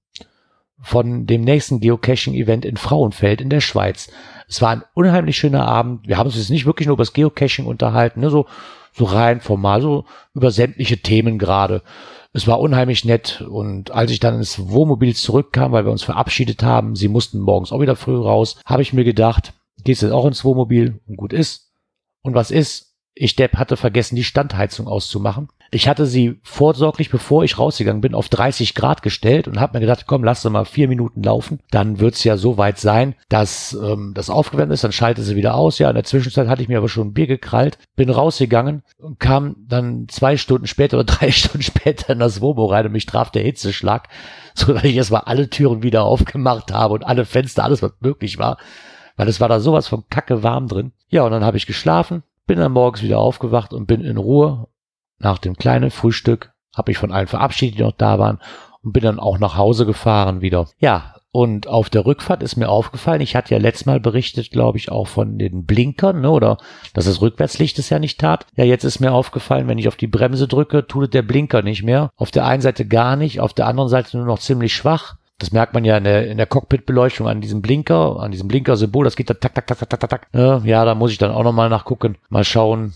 von 0.82 1.26
dem 1.26 1.42
nächsten 1.42 1.80
Geocaching-Event 1.82 2.64
in 2.64 2.78
Frauenfeld 2.78 3.42
in 3.42 3.50
der 3.50 3.60
Schweiz. 3.60 4.10
Es 4.48 4.62
war 4.62 4.70
ein 4.70 4.84
unheimlich 4.94 5.38
schöner 5.38 5.68
Abend. 5.68 6.08
Wir 6.08 6.18
haben 6.18 6.28
uns 6.28 6.38
jetzt 6.38 6.50
nicht 6.50 6.66
wirklich 6.66 6.88
nur 6.88 6.94
über 6.94 7.04
das 7.04 7.14
Geocaching 7.14 7.66
unterhalten, 7.66 8.22
ne, 8.22 8.30
so, 8.30 8.46
so 8.94 9.06
rein 9.06 9.42
formal, 9.42 9.82
so 9.82 10.06
über 10.34 10.52
sämtliche 10.52 10.98
Themen 10.98 11.38
gerade. 11.38 11.82
Es 12.32 12.48
war 12.48 12.60
unheimlich 12.60 13.06
nett 13.06 13.42
und 13.42 13.92
als 13.92 14.12
ich 14.12 14.20
dann 14.20 14.36
ins 14.36 14.70
Wohnmobil 14.70 15.16
zurückkam, 15.16 15.72
weil 15.72 15.86
wir 15.86 15.92
uns 15.92 16.04
verabschiedet 16.04 16.62
haben, 16.62 16.96
sie 16.96 17.08
mussten 17.08 17.40
morgens 17.40 17.72
auch 17.72 17.82
wieder 17.82 17.96
früh 17.96 18.16
raus, 18.16 18.60
habe 18.66 18.84
ich 18.84 18.94
mir 18.94 19.04
gedacht, 19.04 19.54
gehst 19.84 20.04
jetzt 20.04 20.12
auch 20.12 20.26
ins 20.26 20.44
Wohnmobil 20.46 21.00
und 21.08 21.18
gut 21.18 21.34
ist. 21.34 21.72
Und 22.22 22.36
was 22.36 22.52
ist? 22.52 22.96
Ich, 23.16 23.36
Depp, 23.36 23.58
hatte 23.58 23.78
vergessen, 23.78 24.16
die 24.16 24.24
Standheizung 24.24 24.88
auszumachen. 24.88 25.50
Ich 25.72 25.88
hatte 25.88 26.06
sie 26.06 26.40
vorsorglich, 26.44 27.12
bevor 27.12 27.44
ich 27.44 27.60
rausgegangen 27.60 28.02
bin, 28.02 28.16
auf 28.16 28.30
30 28.30 28.74
Grad 28.74 29.04
gestellt 29.04 29.48
und 29.48 29.60
habe 29.60 29.78
mir 29.78 29.82
gedacht, 29.82 30.06
komm, 30.08 30.24
lass 30.24 30.42
sie 30.42 30.50
mal 30.50 30.66
vier 30.66 30.88
Minuten 30.88 31.22
laufen. 31.22 31.60
Dann 31.70 32.00
wird's 32.00 32.24
ja 32.24 32.38
so 32.38 32.58
weit 32.58 32.80
sein, 32.80 33.16
dass 33.30 33.74
ähm, 33.74 34.14
das 34.16 34.30
aufgewärmt 34.30 34.72
ist, 34.72 34.84
dann 34.84 34.92
schalte 34.92 35.22
sie 35.22 35.36
wieder 35.36 35.56
aus. 35.56 35.78
Ja, 35.78 35.90
in 35.90 35.96
der 35.96 36.04
Zwischenzeit 36.04 36.48
hatte 36.48 36.62
ich 36.62 36.70
mir 36.70 36.80
aber 36.80 36.90
schon 36.90 37.10
ein 37.10 37.14
Bier 37.14 37.28
gekrallt, 37.28 37.78
bin 37.96 38.10
rausgegangen 38.10 38.84
und 38.98 39.20
kam 39.20 39.56
dann 39.68 40.08
zwei 40.10 40.38
Stunden 40.38 40.66
später 40.66 40.98
oder 40.98 41.04
drei 41.14 41.32
Stunden 41.32 41.62
später 41.62 42.14
in 42.14 42.20
das 42.20 42.42
Womo 42.42 42.66
rein 42.66 42.88
und 42.88 42.92
mich 42.92 43.06
traf 43.06 43.30
der 43.30 43.44
Hitzeschlag, 43.44 44.08
so 44.56 44.74
dass 44.74 44.84
ich 44.84 44.96
erstmal 44.96 45.22
alle 45.22 45.50
Türen 45.50 45.84
wieder 45.84 46.04
aufgemacht 46.04 46.72
habe 46.72 46.96
und 46.96 47.04
alle 47.04 47.26
Fenster, 47.26 47.64
alles 47.64 47.84
was 47.84 47.94
möglich 48.00 48.40
war, 48.40 48.58
weil 49.18 49.28
es 49.28 49.40
war 49.40 49.50
da 49.50 49.60
sowas 49.60 49.88
von 49.88 50.06
kacke 50.10 50.42
warm 50.42 50.68
drin. 50.68 50.94
Ja, 51.10 51.24
und 51.24 51.32
dann 51.32 51.44
habe 51.44 51.58
ich 51.58 51.68
geschlafen, 51.68 52.24
bin 52.48 52.58
dann 52.58 52.72
morgens 52.72 53.04
wieder 53.04 53.20
aufgewacht 53.20 53.74
und 53.74 53.86
bin 53.86 54.02
in 54.02 54.18
Ruhe 54.18 54.68
nach 55.20 55.38
dem 55.38 55.56
kleinen 55.56 55.92
Frühstück 55.92 56.52
habe 56.76 56.92
ich 56.92 56.98
von 56.98 57.12
allen 57.12 57.28
verabschiedet, 57.28 57.80
die 57.80 57.84
noch 57.84 57.92
da 57.92 58.20
waren 58.20 58.40
und 58.84 58.94
bin 58.94 59.04
dann 59.04 59.20
auch 59.20 59.40
nach 59.40 59.58
Hause 59.58 59.86
gefahren 59.86 60.42
wieder. 60.42 60.68
Ja, 60.80 61.16
und 61.32 61.68
auf 61.68 61.90
der 61.90 62.06
Rückfahrt 62.06 62.42
ist 62.42 62.56
mir 62.56 62.70
aufgefallen, 62.70 63.22
ich 63.22 63.36
hatte 63.36 63.54
ja 63.54 63.60
letztes 63.60 63.86
Mal 63.86 64.00
berichtet, 64.00 64.50
glaube 64.50 64.80
ich, 64.80 64.92
auch 64.92 65.08
von 65.08 65.38
den 65.38 65.66
Blinkern, 65.66 66.22
ne, 66.22 66.32
oder 66.32 66.58
dass 66.94 67.06
das 67.06 67.22
Rückwärtslicht 67.22 67.78
es 67.78 67.90
ja 67.90 68.00
nicht 68.00 68.20
tat. 68.20 68.48
Ja, 68.56 68.64
jetzt 68.64 68.84
ist 68.84 69.00
mir 69.00 69.12
aufgefallen, 69.12 69.68
wenn 69.68 69.78
ich 69.78 69.88
auf 69.88 69.96
die 69.96 70.08
Bremse 70.08 70.48
drücke, 70.48 70.88
tut 70.88 71.14
der 71.14 71.22
Blinker 71.22 71.62
nicht 71.62 71.84
mehr. 71.84 72.10
Auf 72.16 72.32
der 72.32 72.46
einen 72.46 72.62
Seite 72.62 72.88
gar 72.88 73.16
nicht, 73.16 73.40
auf 73.42 73.54
der 73.54 73.68
anderen 73.68 73.90
Seite 73.90 74.18
nur 74.18 74.26
noch 74.26 74.40
ziemlich 74.40 74.74
schwach. 74.74 75.18
Das 75.38 75.52
merkt 75.52 75.74
man 75.74 75.86
ja 75.86 75.98
in 75.98 76.04
der, 76.04 76.30
in 76.30 76.38
der 76.38 76.48
Cockpit-Beleuchtung 76.48 77.28
an 77.28 77.42
diesem 77.42 77.62
Blinker, 77.62 78.20
an 78.20 78.32
diesem 78.32 78.48
Blinker-Symbol. 78.48 79.06
Das 79.06 79.16
geht 79.16 79.30
da 79.30 79.36
tak, 79.36 79.56
tak, 79.56 79.68
tak, 79.68 79.78
tak, 79.78 80.00
tak, 80.00 80.10
tak. 80.10 80.28
Ja, 80.34 80.84
da 80.84 80.96
muss 80.96 81.12
ich 81.12 81.18
dann 81.18 81.32
auch 81.32 81.44
nochmal 81.44 81.70
nachgucken. 81.70 82.18
Mal 82.30 82.44
schauen, 82.44 82.94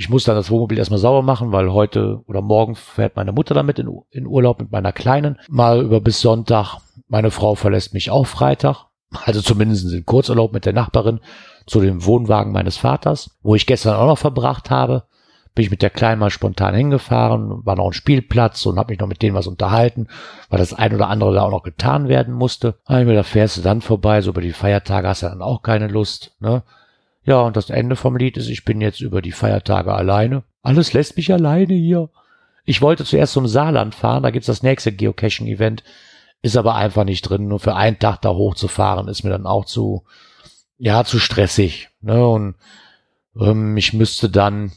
ich 0.00 0.08
muss 0.08 0.24
dann 0.24 0.34
das 0.34 0.50
Wohnmobil 0.50 0.78
erstmal 0.78 0.98
sauber 0.98 1.20
machen, 1.20 1.52
weil 1.52 1.74
heute 1.74 2.22
oder 2.26 2.40
morgen 2.40 2.74
fährt 2.74 3.16
meine 3.16 3.32
Mutter 3.32 3.52
damit 3.52 3.78
in, 3.78 3.86
in 4.10 4.26
Urlaub 4.26 4.58
mit 4.58 4.72
meiner 4.72 4.94
Kleinen. 4.94 5.36
Mal 5.50 5.82
über 5.82 6.00
bis 6.00 6.22
Sonntag. 6.22 6.78
Meine 7.08 7.30
Frau 7.30 7.54
verlässt 7.54 7.92
mich 7.92 8.10
auch 8.10 8.26
Freitag. 8.26 8.86
Also 9.26 9.42
zumindest 9.42 9.92
in 9.92 10.06
Kurzurlaub 10.06 10.54
mit 10.54 10.64
der 10.64 10.72
Nachbarin 10.72 11.20
zu 11.66 11.82
dem 11.82 12.06
Wohnwagen 12.06 12.50
meines 12.50 12.78
Vaters, 12.78 13.36
wo 13.42 13.54
ich 13.54 13.66
gestern 13.66 13.94
auch 13.94 14.06
noch 14.06 14.16
verbracht 14.16 14.70
habe. 14.70 15.04
Bin 15.54 15.66
ich 15.66 15.70
mit 15.70 15.82
der 15.82 15.90
Kleinen 15.90 16.18
mal 16.18 16.30
spontan 16.30 16.74
hingefahren, 16.74 17.66
war 17.66 17.76
noch 17.76 17.88
ein 17.88 17.92
Spielplatz 17.92 18.64
und 18.64 18.78
habe 18.78 18.92
mich 18.92 19.00
noch 19.00 19.08
mit 19.08 19.20
denen 19.20 19.36
was 19.36 19.48
unterhalten, 19.48 20.08
weil 20.48 20.60
das 20.60 20.72
ein 20.72 20.94
oder 20.94 21.08
andere 21.08 21.34
da 21.34 21.42
auch 21.42 21.50
noch 21.50 21.62
getan 21.62 22.08
werden 22.08 22.32
musste. 22.32 22.76
Aber 22.86 23.12
da 23.12 23.22
fährst 23.22 23.58
du 23.58 23.60
dann 23.60 23.82
vorbei, 23.82 24.22
so 24.22 24.30
über 24.30 24.40
die 24.40 24.52
Feiertage 24.52 25.08
hast 25.08 25.24
du 25.24 25.26
dann 25.26 25.42
auch 25.42 25.60
keine 25.60 25.88
Lust. 25.88 26.36
Ne? 26.40 26.62
Ja, 27.30 27.42
und 27.42 27.56
das 27.56 27.70
Ende 27.70 27.94
vom 27.94 28.16
Lied 28.16 28.36
ist, 28.36 28.48
ich 28.48 28.64
bin 28.64 28.80
jetzt 28.80 29.00
über 29.00 29.22
die 29.22 29.30
Feiertage 29.30 29.94
alleine. 29.94 30.42
Alles 30.62 30.94
lässt 30.94 31.16
mich 31.16 31.32
alleine 31.32 31.74
hier. 31.74 32.10
Ich 32.64 32.82
wollte 32.82 33.04
zuerst 33.04 33.34
zum 33.34 33.46
Saarland 33.46 33.94
fahren, 33.94 34.24
da 34.24 34.30
gibt's 34.32 34.48
das 34.48 34.64
nächste 34.64 34.90
Geocaching-Event, 34.90 35.84
ist 36.42 36.56
aber 36.56 36.74
einfach 36.74 37.04
nicht 37.04 37.22
drin. 37.22 37.46
Nur 37.46 37.60
für 37.60 37.76
einen 37.76 38.00
Tag 38.00 38.20
da 38.22 38.30
hochzufahren 38.30 39.06
ist 39.06 39.22
mir 39.22 39.30
dann 39.30 39.46
auch 39.46 39.64
zu, 39.64 40.02
ja, 40.76 41.04
zu 41.04 41.20
stressig. 41.20 41.90
Ne? 42.00 42.26
Und 42.26 42.56
ähm, 43.40 43.76
ich 43.76 43.92
müsste 43.92 44.28
dann, 44.28 44.72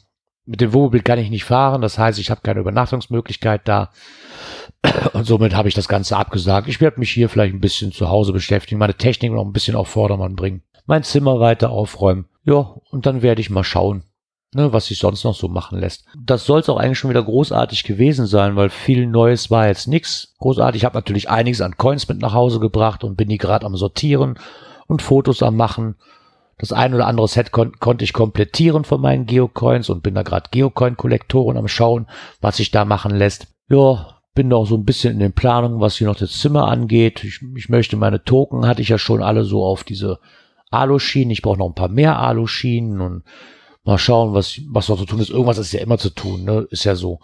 mit 0.45 0.62
dem 0.62 0.74
Wohnmobil 0.74 1.01
kann 1.01 1.17
ich 1.17 1.31
nicht 1.31 1.45
fahren, 1.45 1.81
das 1.81 1.98
heißt, 1.98 2.19
ich 2.19 2.29
habe 2.29 2.41
keine 2.41 2.60
Übernachtungsmöglichkeit 2.60 3.67
da. 3.67 3.89
Und 5.13 5.25
somit 5.25 5.55
habe 5.55 5.69
ich 5.69 5.74
das 5.74 5.88
Ganze 5.88 6.17
abgesagt. 6.17 6.67
Ich 6.67 6.81
werde 6.81 7.00
mich 7.00 7.10
hier 7.10 7.29
vielleicht 7.29 7.55
ein 7.55 7.62
bisschen 7.62 7.91
zu 7.91 8.10
Hause 8.10 8.31
beschäftigen, 8.31 8.77
meine 8.77 8.93
Technik 8.93 9.31
noch 9.31 9.43
ein 9.43 9.53
bisschen 9.53 9.75
auf 9.75 9.88
Vordermann 9.88 10.36
bringen, 10.36 10.62
mein 10.86 11.04
Zimmer 11.04 11.40
weiter 11.40 11.70
aufräumen. 11.70 12.25
Ja, 12.44 12.75
und 12.92 13.06
dann 13.06 13.22
werde 13.22 13.42
ich 13.42 13.50
mal 13.50 13.63
schauen, 13.63 14.04
ne, 14.54 14.74
was 14.74 14.88
sich 14.88 15.00
sonst 15.00 15.24
noch 15.24 15.36
so 15.36 15.48
machen 15.48 15.80
lässt. 15.80 16.06
Das 16.22 16.46
soll 16.46 16.60
es 16.60 16.70
auch 16.70 16.78
eigentlich 16.78 17.00
schon 17.00 17.10
wieder 17.10 17.24
großartig 17.24 17.84
gewesen 17.84 18.25
sein, 18.25 18.56
weil 18.56 18.70
viel 18.70 19.08
Neues 19.08 19.50
war 19.50 19.68
jetzt 19.68 19.88
nichts. 19.88 20.34
Großartig, 20.40 20.82
ich 20.82 20.86
habe 20.86 20.98
natürlich 20.98 21.30
einiges 21.30 21.62
an 21.62 21.78
Coins 21.78 22.08
mit 22.08 22.20
nach 22.20 22.34
Hause 22.34 22.60
gebracht 22.60 23.04
und 23.04 23.16
bin 23.16 23.30
die 23.30 23.38
gerade 23.38 23.66
am 23.66 23.78
Sortieren 23.78 24.38
und 24.88 25.02
Fotos 25.02 25.42
am 25.42 25.56
Machen. 25.56 25.96
Das 26.58 26.72
ein 26.72 26.94
oder 26.94 27.08
andere 27.08 27.28
Set 27.28 27.52
kon 27.52 27.80
konnte 27.80 28.04
ich 28.04 28.13
komplettieren 28.13 28.84
von 28.84 29.02
meinen 29.02 29.25
Geocoins 29.25 29.90
und 29.90 30.04
bin 30.04 30.16
da 30.16 30.24
gerade 30.24 30.50
Geocoin-Kollektoren 30.52 31.58
am 31.58 31.68
Schauen, 31.68 32.08
was 32.42 32.58
sich 32.58 32.72
da 32.72 32.86
machen 32.86 33.16
lässt. 33.16 33.48
Ja, 33.70 34.22
bin 34.36 34.50
noch 34.50 34.66
so 34.66 34.75
ein 34.75 34.86
bisschen 34.86 35.13
in 35.13 35.20
den 35.20 35.34
Planungen, 35.34 35.80
was 35.80 35.98
hier 35.98 36.08
noch 36.08 36.16
das 36.16 36.40
Zimmer 36.40 36.68
angeht. 36.68 37.24
Ich, 37.24 37.42
ich 37.56 37.70
möchte 37.70 37.98
meine 37.98 38.24
Token, 38.24 38.68
hatte 38.68 38.82
ich 38.82 38.90
ja 38.90 38.98
schon 38.98 39.24
alle 39.24 39.44
so 39.44 39.63
auf 39.63 39.84
diese 39.84 40.20
Aluschienen. 40.74 41.32
Ich 41.32 41.42
brauche 41.42 41.58
noch 41.58 41.68
ein 41.68 41.75
paar 41.75 41.89
mehr 41.89 42.20
Aluschienen 42.20 43.01
und 43.01 43.24
mal 43.84 43.98
schauen, 43.98 44.34
was, 44.34 44.60
was 44.70 44.89
noch 44.89 44.98
zu 44.98 45.06
tun 45.06 45.20
ist. 45.20 45.30
Irgendwas 45.30 45.58
ist 45.58 45.74
ja 45.74 45.82
immer 45.82 45.98
zu 45.98 46.10
tun, 46.10 46.44
ne? 46.44 46.68
Ist 46.70 46.86
ja 46.86 46.96
so. 46.96 47.20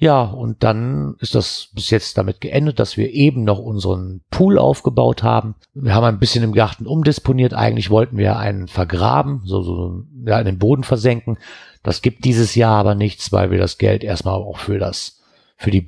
Ja, 0.00 0.22
und 0.22 0.62
dann 0.62 1.16
ist 1.18 1.34
das 1.34 1.70
bis 1.74 1.90
jetzt 1.90 2.16
damit 2.16 2.40
geendet, 2.40 2.78
dass 2.78 2.96
wir 2.96 3.10
eben 3.10 3.42
noch 3.42 3.58
unseren 3.58 4.20
Pool 4.30 4.56
aufgebaut 4.56 5.24
haben. 5.24 5.56
Wir 5.74 5.92
haben 5.92 6.04
ein 6.04 6.20
bisschen 6.20 6.44
im 6.44 6.52
Garten 6.52 6.86
umdisponiert. 6.86 7.52
Eigentlich 7.52 7.90
wollten 7.90 8.16
wir 8.16 8.36
einen 8.36 8.68
vergraben, 8.68 9.42
so, 9.44 9.62
so 9.62 10.04
ja, 10.24 10.38
in 10.38 10.46
den 10.46 10.58
Boden 10.60 10.84
versenken. 10.84 11.36
Das 11.82 12.00
gibt 12.00 12.24
dieses 12.24 12.54
Jahr 12.54 12.78
aber 12.78 12.94
nichts, 12.94 13.32
weil 13.32 13.50
wir 13.50 13.58
das 13.58 13.76
Geld 13.76 14.04
erstmal 14.04 14.34
auch 14.34 14.58
für 14.58 14.78
das, 14.78 15.20
für 15.56 15.72
die 15.72 15.80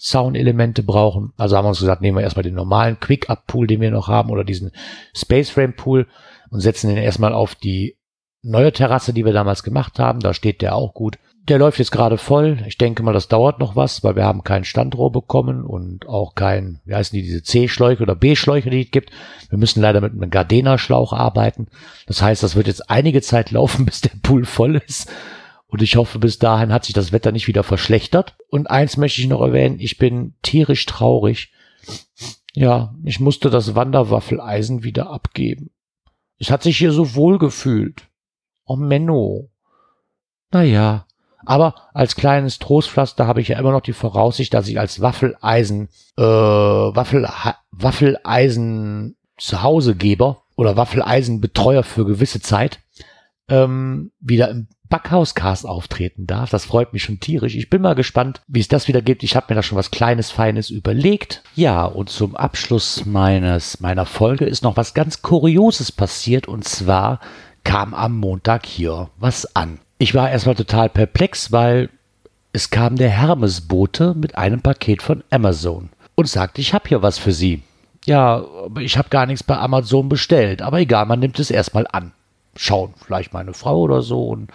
Betonzaunelemente 0.00 0.82
brauchen. 0.82 1.32
Also 1.36 1.56
haben 1.56 1.64
wir 1.64 1.70
uns 1.70 1.80
gesagt, 1.80 2.00
nehmen 2.00 2.16
wir 2.16 2.22
erstmal 2.22 2.42
den 2.42 2.54
normalen 2.54 2.98
Quick-Up-Pool, 2.98 3.66
den 3.66 3.80
wir 3.80 3.90
noch 3.90 4.08
haben, 4.08 4.30
oder 4.30 4.44
diesen 4.44 4.72
Space 5.14 5.50
Frame 5.50 5.74
Pool 5.74 6.06
und 6.50 6.60
setzen 6.60 6.88
den 6.88 6.96
erstmal 6.96 7.34
auf 7.34 7.54
die 7.54 7.96
neue 8.42 8.72
Terrasse, 8.72 9.12
die 9.12 9.24
wir 9.24 9.32
damals 9.32 9.62
gemacht 9.62 9.98
haben. 9.98 10.20
Da 10.20 10.32
steht 10.32 10.62
der 10.62 10.74
auch 10.74 10.94
gut. 10.94 11.18
Der 11.48 11.58
läuft 11.58 11.78
jetzt 11.78 11.90
gerade 11.90 12.16
voll. 12.16 12.58
Ich 12.66 12.78
denke 12.78 13.02
mal, 13.02 13.12
das 13.12 13.28
dauert 13.28 13.58
noch 13.58 13.76
was, 13.76 14.02
weil 14.02 14.16
wir 14.16 14.24
haben 14.24 14.44
kein 14.44 14.64
Standrohr 14.64 15.12
bekommen 15.12 15.64
und 15.64 16.08
auch 16.08 16.34
kein, 16.34 16.80
wie 16.84 16.94
heißen 16.94 17.16
die, 17.16 17.22
diese 17.22 17.42
C-Schläuche 17.42 18.02
oder 18.02 18.14
B-Schläuche, 18.14 18.70
die 18.70 18.82
es 18.82 18.90
gibt. 18.90 19.10
Wir 19.48 19.58
müssen 19.58 19.82
leider 19.82 20.00
mit 20.00 20.12
einem 20.12 20.30
Gardena-Schlauch 20.30 21.12
arbeiten. 21.12 21.68
Das 22.06 22.22
heißt, 22.22 22.42
das 22.42 22.56
wird 22.56 22.68
jetzt 22.68 22.90
einige 22.90 23.20
Zeit 23.20 23.50
laufen, 23.50 23.84
bis 23.84 24.00
der 24.00 24.12
Pool 24.22 24.44
voll 24.44 24.76
ist. 24.86 25.10
Und 25.70 25.82
ich 25.82 25.96
hoffe, 25.96 26.18
bis 26.18 26.38
dahin 26.38 26.72
hat 26.72 26.84
sich 26.84 26.94
das 26.94 27.12
Wetter 27.12 27.32
nicht 27.32 27.46
wieder 27.46 27.62
verschlechtert. 27.62 28.36
Und 28.48 28.68
eins 28.68 28.96
möchte 28.96 29.20
ich 29.20 29.28
noch 29.28 29.40
erwähnen, 29.40 29.78
ich 29.78 29.98
bin 29.98 30.34
tierisch 30.42 30.84
traurig. 30.86 31.52
Ja, 32.52 32.94
ich 33.04 33.20
musste 33.20 33.50
das 33.50 33.76
Wanderwaffeleisen 33.76 34.82
wieder 34.82 35.10
abgeben. 35.10 35.70
Es 36.38 36.50
hat 36.50 36.62
sich 36.62 36.76
hier 36.76 36.90
so 36.90 37.14
wohl 37.14 37.38
gefühlt. 37.38 38.08
Oh 38.64 38.76
Menno. 38.76 39.50
Naja, 40.50 41.06
aber 41.46 41.74
als 41.94 42.16
kleines 42.16 42.58
Trostpflaster 42.58 43.26
habe 43.26 43.40
ich 43.40 43.48
ja 43.48 43.58
immer 43.58 43.72
noch 43.72 43.80
die 43.80 43.92
Voraussicht, 43.92 44.52
dass 44.52 44.68
ich 44.68 44.80
als 44.80 45.00
Waffeleisen, 45.00 45.88
äh, 46.16 46.22
Waffel, 46.22 47.28
Waffeleisen 47.70 49.16
Zuhausegeber 49.38 50.42
oder 50.56 50.76
Waffeleisenbetreuer 50.76 51.82
für 51.82 52.04
gewisse 52.04 52.40
Zeit 52.40 52.80
ähm, 53.48 54.12
wieder 54.20 54.50
im 54.50 54.68
Backhauscast 54.90 55.66
auftreten 55.66 56.26
darf. 56.26 56.50
Das 56.50 56.66
freut 56.66 56.92
mich 56.92 57.02
schon 57.02 57.20
tierisch. 57.20 57.54
Ich 57.54 57.70
bin 57.70 57.80
mal 57.80 57.94
gespannt, 57.94 58.42
wie 58.48 58.60
es 58.60 58.68
das 58.68 58.88
wieder 58.88 59.00
gibt. 59.00 59.22
Ich 59.22 59.36
habe 59.36 59.46
mir 59.48 59.54
da 59.54 59.62
schon 59.62 59.78
was 59.78 59.90
Kleines, 59.90 60.30
Feines 60.30 60.68
überlegt. 60.68 61.42
Ja, 61.54 61.84
und 61.86 62.10
zum 62.10 62.36
Abschluss 62.36 63.06
meines 63.06 63.80
meiner 63.80 64.04
Folge 64.04 64.44
ist 64.44 64.62
noch 64.62 64.76
was 64.76 64.92
ganz 64.92 65.22
Kurioses 65.22 65.92
passiert. 65.92 66.48
Und 66.48 66.64
zwar 66.64 67.20
kam 67.64 67.94
am 67.94 68.18
Montag 68.18 68.66
hier 68.66 69.08
was 69.18 69.56
an. 69.56 69.78
Ich 69.98 70.14
war 70.14 70.30
erstmal 70.30 70.56
total 70.56 70.88
perplex, 70.88 71.52
weil 71.52 71.88
es 72.52 72.70
kam 72.70 72.96
der 72.96 73.10
Hermesbote 73.10 74.14
mit 74.14 74.36
einem 74.36 74.60
Paket 74.60 75.02
von 75.02 75.22
Amazon 75.30 75.90
und 76.16 76.28
sagte, 76.28 76.60
ich 76.60 76.74
habe 76.74 76.88
hier 76.88 77.02
was 77.02 77.18
für 77.18 77.32
Sie. 77.32 77.62
Ja, 78.06 78.44
ich 78.80 78.96
habe 78.96 79.10
gar 79.10 79.26
nichts 79.26 79.42
bei 79.42 79.58
Amazon 79.58 80.08
bestellt, 80.08 80.62
aber 80.62 80.80
egal, 80.80 81.06
man 81.06 81.20
nimmt 81.20 81.38
es 81.38 81.50
erstmal 81.50 81.86
an. 81.92 82.12
Schauen, 82.56 82.94
vielleicht 83.04 83.32
meine 83.32 83.54
Frau 83.54 83.80
oder 83.80 84.02
so. 84.02 84.28
Und 84.28 84.50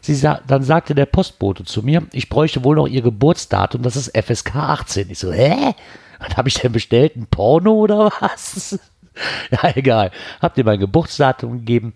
sie 0.00 0.14
sa 0.14 0.40
dann 0.46 0.62
sagte 0.62 0.94
der 0.94 1.06
Postbote 1.06 1.64
zu 1.64 1.82
mir, 1.82 2.02
ich 2.12 2.28
bräuchte 2.28 2.64
wohl 2.64 2.76
noch 2.76 2.86
ihr 2.86 3.02
Geburtsdatum, 3.02 3.82
das 3.82 3.96
ist 3.96 4.16
FSK 4.16 4.56
18. 4.56 5.10
Ich 5.10 5.18
so, 5.18 5.32
hä? 5.32 5.74
Was 6.18 6.36
habe 6.36 6.48
ich 6.48 6.54
denn 6.54 6.72
bestellt? 6.72 7.16
Ein 7.16 7.26
Porno 7.26 7.72
oder 7.72 8.10
was? 8.20 8.78
ja, 9.50 9.70
egal. 9.74 10.10
Habt 10.40 10.58
ihr 10.58 10.64
mein 10.64 10.80
Geburtsdatum 10.80 11.58
gegeben? 11.58 11.94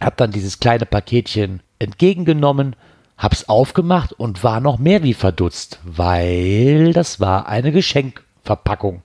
Hab 0.00 0.16
dann 0.16 0.30
dieses 0.30 0.60
kleine 0.60 0.86
Paketchen 0.86 1.62
entgegengenommen, 1.78 2.74
hab's 3.18 3.48
aufgemacht 3.48 4.12
und 4.14 4.42
war 4.42 4.60
noch 4.60 4.78
mehr 4.78 5.02
wie 5.02 5.14
verdutzt, 5.14 5.78
weil 5.84 6.92
das 6.94 7.20
war 7.20 7.48
eine 7.48 7.70
Geschenkverpackung 7.70 9.02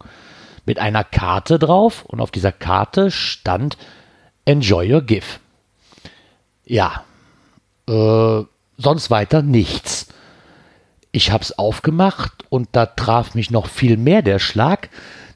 mit 0.66 0.80
einer 0.80 1.04
Karte 1.04 1.60
drauf 1.60 2.06
und 2.06 2.22
auf 2.22 2.32
dieser 2.32 2.52
Karte 2.52 3.12
stand 3.12 3.78
Enjoy 4.46 4.94
your 4.94 5.02
gift. 5.02 5.40
Ja, 6.66 7.04
äh, 7.88 8.44
sonst 8.78 9.10
weiter 9.12 9.42
nichts. 9.42 10.08
Ich 11.12 11.32
hab's 11.32 11.54
aufgemacht 11.54 12.46
und 12.50 12.70
da 12.74 12.86
traf 12.88 13.36
mich 13.36 13.52
noch 13.52 13.68
viel 13.68 13.98
mehr 13.98 14.22
der 14.22 14.40
Schlag, 14.40 14.90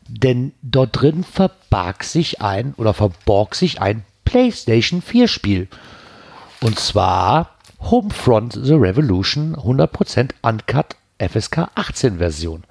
denn 0.07 0.53
dort 0.61 1.01
drin 1.01 1.23
verbarg 1.23 2.03
sich 2.03 2.41
ein 2.41 2.73
oder 2.77 2.93
verborg 2.93 3.55
sich 3.55 3.79
ein 3.79 4.03
PlayStation 4.25 5.01
4 5.01 5.27
Spiel. 5.27 5.67
Und 6.61 6.79
zwar 6.79 7.55
Homefront 7.79 8.59
The 8.61 8.73
Revolution 8.73 9.55
100% 9.55 10.31
Uncut 10.41 10.97
FSK 11.19 11.69
18 11.75 12.17
Version. 12.17 12.63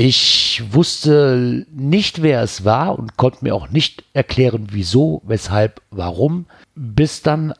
Ich 0.00 0.62
wusste 0.70 1.66
nicht, 1.72 2.22
wer 2.22 2.40
es 2.40 2.64
war 2.64 2.96
und 2.96 3.16
konnte 3.16 3.38
mir 3.42 3.52
auch 3.52 3.70
nicht 3.70 4.04
erklären, 4.12 4.68
wieso, 4.70 5.22
weshalb, 5.24 5.82
warum, 5.90 6.46
bis 6.76 7.22
dann, 7.22 7.52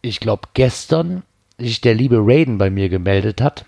ich 0.00 0.20
glaube, 0.20 0.46
gestern 0.54 1.24
sich 1.58 1.80
der 1.80 1.94
liebe 1.94 2.18
Raiden 2.20 2.58
bei 2.58 2.70
mir 2.70 2.88
gemeldet 2.88 3.40
hat 3.40 3.64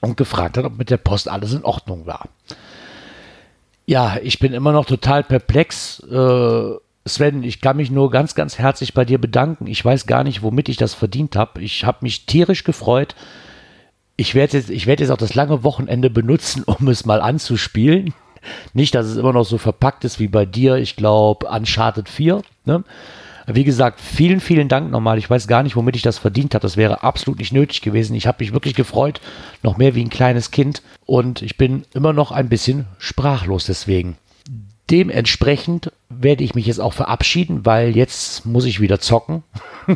und 0.00 0.16
gefragt 0.16 0.56
hat, 0.58 0.64
ob 0.64 0.76
mit 0.76 0.90
der 0.90 0.96
Post 0.96 1.28
alles 1.28 1.52
in 1.52 1.62
Ordnung 1.62 2.04
war. 2.04 2.28
Ja, 3.86 4.16
ich 4.20 4.40
bin 4.40 4.52
immer 4.52 4.72
noch 4.72 4.84
total 4.84 5.22
perplex. 5.22 6.00
Äh, 6.00 6.70
Sven, 7.06 7.44
ich 7.44 7.60
kann 7.60 7.76
mich 7.76 7.92
nur 7.92 8.10
ganz, 8.10 8.34
ganz 8.34 8.58
herzlich 8.58 8.92
bei 8.92 9.04
dir 9.04 9.20
bedanken. 9.20 9.68
Ich 9.68 9.84
weiß 9.84 10.08
gar 10.08 10.24
nicht, 10.24 10.42
womit 10.42 10.68
ich 10.68 10.78
das 10.78 10.94
verdient 10.94 11.36
habe. 11.36 11.62
Ich 11.62 11.84
habe 11.84 11.98
mich 12.00 12.26
tierisch 12.26 12.64
gefreut. 12.64 13.14
Ich 14.16 14.34
werde 14.34 14.58
jetzt, 14.58 14.70
ich 14.70 14.86
werde 14.86 15.02
jetzt 15.02 15.10
auch 15.10 15.18
das 15.18 15.34
lange 15.34 15.64
Wochenende 15.64 16.10
benutzen, 16.10 16.62
um 16.66 16.88
es 16.88 17.04
mal 17.04 17.20
anzuspielen. 17.20 18.14
Nicht, 18.74 18.94
dass 18.94 19.06
es 19.06 19.16
immer 19.16 19.32
noch 19.32 19.44
so 19.44 19.56
verpackt 19.58 20.04
ist 20.04 20.20
wie 20.20 20.28
bei 20.28 20.44
dir, 20.44 20.76
ich 20.76 20.96
glaube, 20.96 21.46
Uncharted 21.46 22.08
4. 22.08 22.42
Ne? 22.66 22.84
Wie 23.46 23.64
gesagt, 23.64 24.00
vielen, 24.00 24.40
vielen 24.40 24.68
Dank 24.68 24.90
nochmal. 24.90 25.18
Ich 25.18 25.28
weiß 25.28 25.48
gar 25.48 25.62
nicht, 25.62 25.76
womit 25.76 25.96
ich 25.96 26.02
das 26.02 26.18
verdient 26.18 26.54
habe. 26.54 26.62
Das 26.62 26.76
wäre 26.76 27.02
absolut 27.02 27.38
nicht 27.38 27.52
nötig 27.52 27.82
gewesen. 27.82 28.14
Ich 28.14 28.26
habe 28.26 28.42
mich 28.42 28.52
wirklich 28.52 28.74
gefreut, 28.74 29.20
noch 29.62 29.76
mehr 29.76 29.94
wie 29.94 30.02
ein 30.02 30.10
kleines 30.10 30.50
Kind. 30.50 30.82
Und 31.04 31.42
ich 31.42 31.56
bin 31.56 31.84
immer 31.92 32.12
noch 32.12 32.32
ein 32.32 32.48
bisschen 32.48 32.86
sprachlos 32.98 33.66
deswegen. 33.66 34.16
Dementsprechend 34.90 35.92
werde 36.08 36.44
ich 36.44 36.54
mich 36.54 36.66
jetzt 36.66 36.80
auch 36.80 36.92
verabschieden, 36.92 37.64
weil 37.64 37.96
jetzt 37.96 38.44
muss 38.46 38.66
ich 38.66 38.80
wieder 38.80 39.00
zocken. 39.00 39.42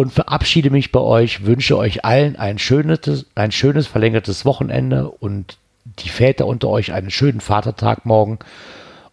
und 0.00 0.14
verabschiede 0.14 0.70
mich 0.70 0.92
bei 0.92 1.00
euch, 1.00 1.44
wünsche 1.44 1.76
euch 1.76 2.06
allen 2.06 2.36
ein 2.36 2.58
schönes, 2.58 3.26
ein 3.34 3.52
schönes 3.52 3.86
verlängertes 3.86 4.46
Wochenende 4.46 5.10
und 5.10 5.58
die 5.84 6.08
Väter 6.08 6.46
unter 6.46 6.68
euch 6.68 6.94
einen 6.94 7.10
schönen 7.10 7.42
Vatertag 7.42 8.06
morgen. 8.06 8.38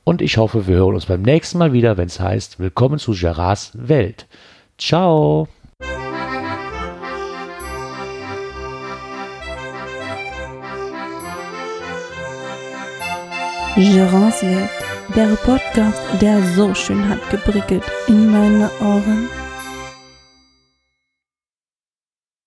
Und 0.05 0.21
ich 0.21 0.37
hoffe, 0.37 0.65
wir 0.65 0.77
hören 0.77 0.95
uns 0.95 1.07
beim 1.07 1.23
nächsten 1.23 1.57
Mal 1.57 1.73
wieder, 1.73 1.97
wenn 1.97 2.07
es 2.07 2.21
heißt, 2.21 2.59
willkommen 2.59 2.99
zu 2.99 3.11
Gerards 3.11 3.71
Welt. 3.73 4.27
Ciao. 4.77 5.49
Gerards 13.75 14.41
Welt, 14.41 14.69
der 15.13 15.35
Podcast, 15.43 16.01
der 16.21 16.41
so 16.55 16.73
schön 16.73 17.09
hat 17.09 17.29
geprickelt 17.29 17.83
in 18.07 18.31
meine 18.31 18.71
Ohren. 18.79 19.27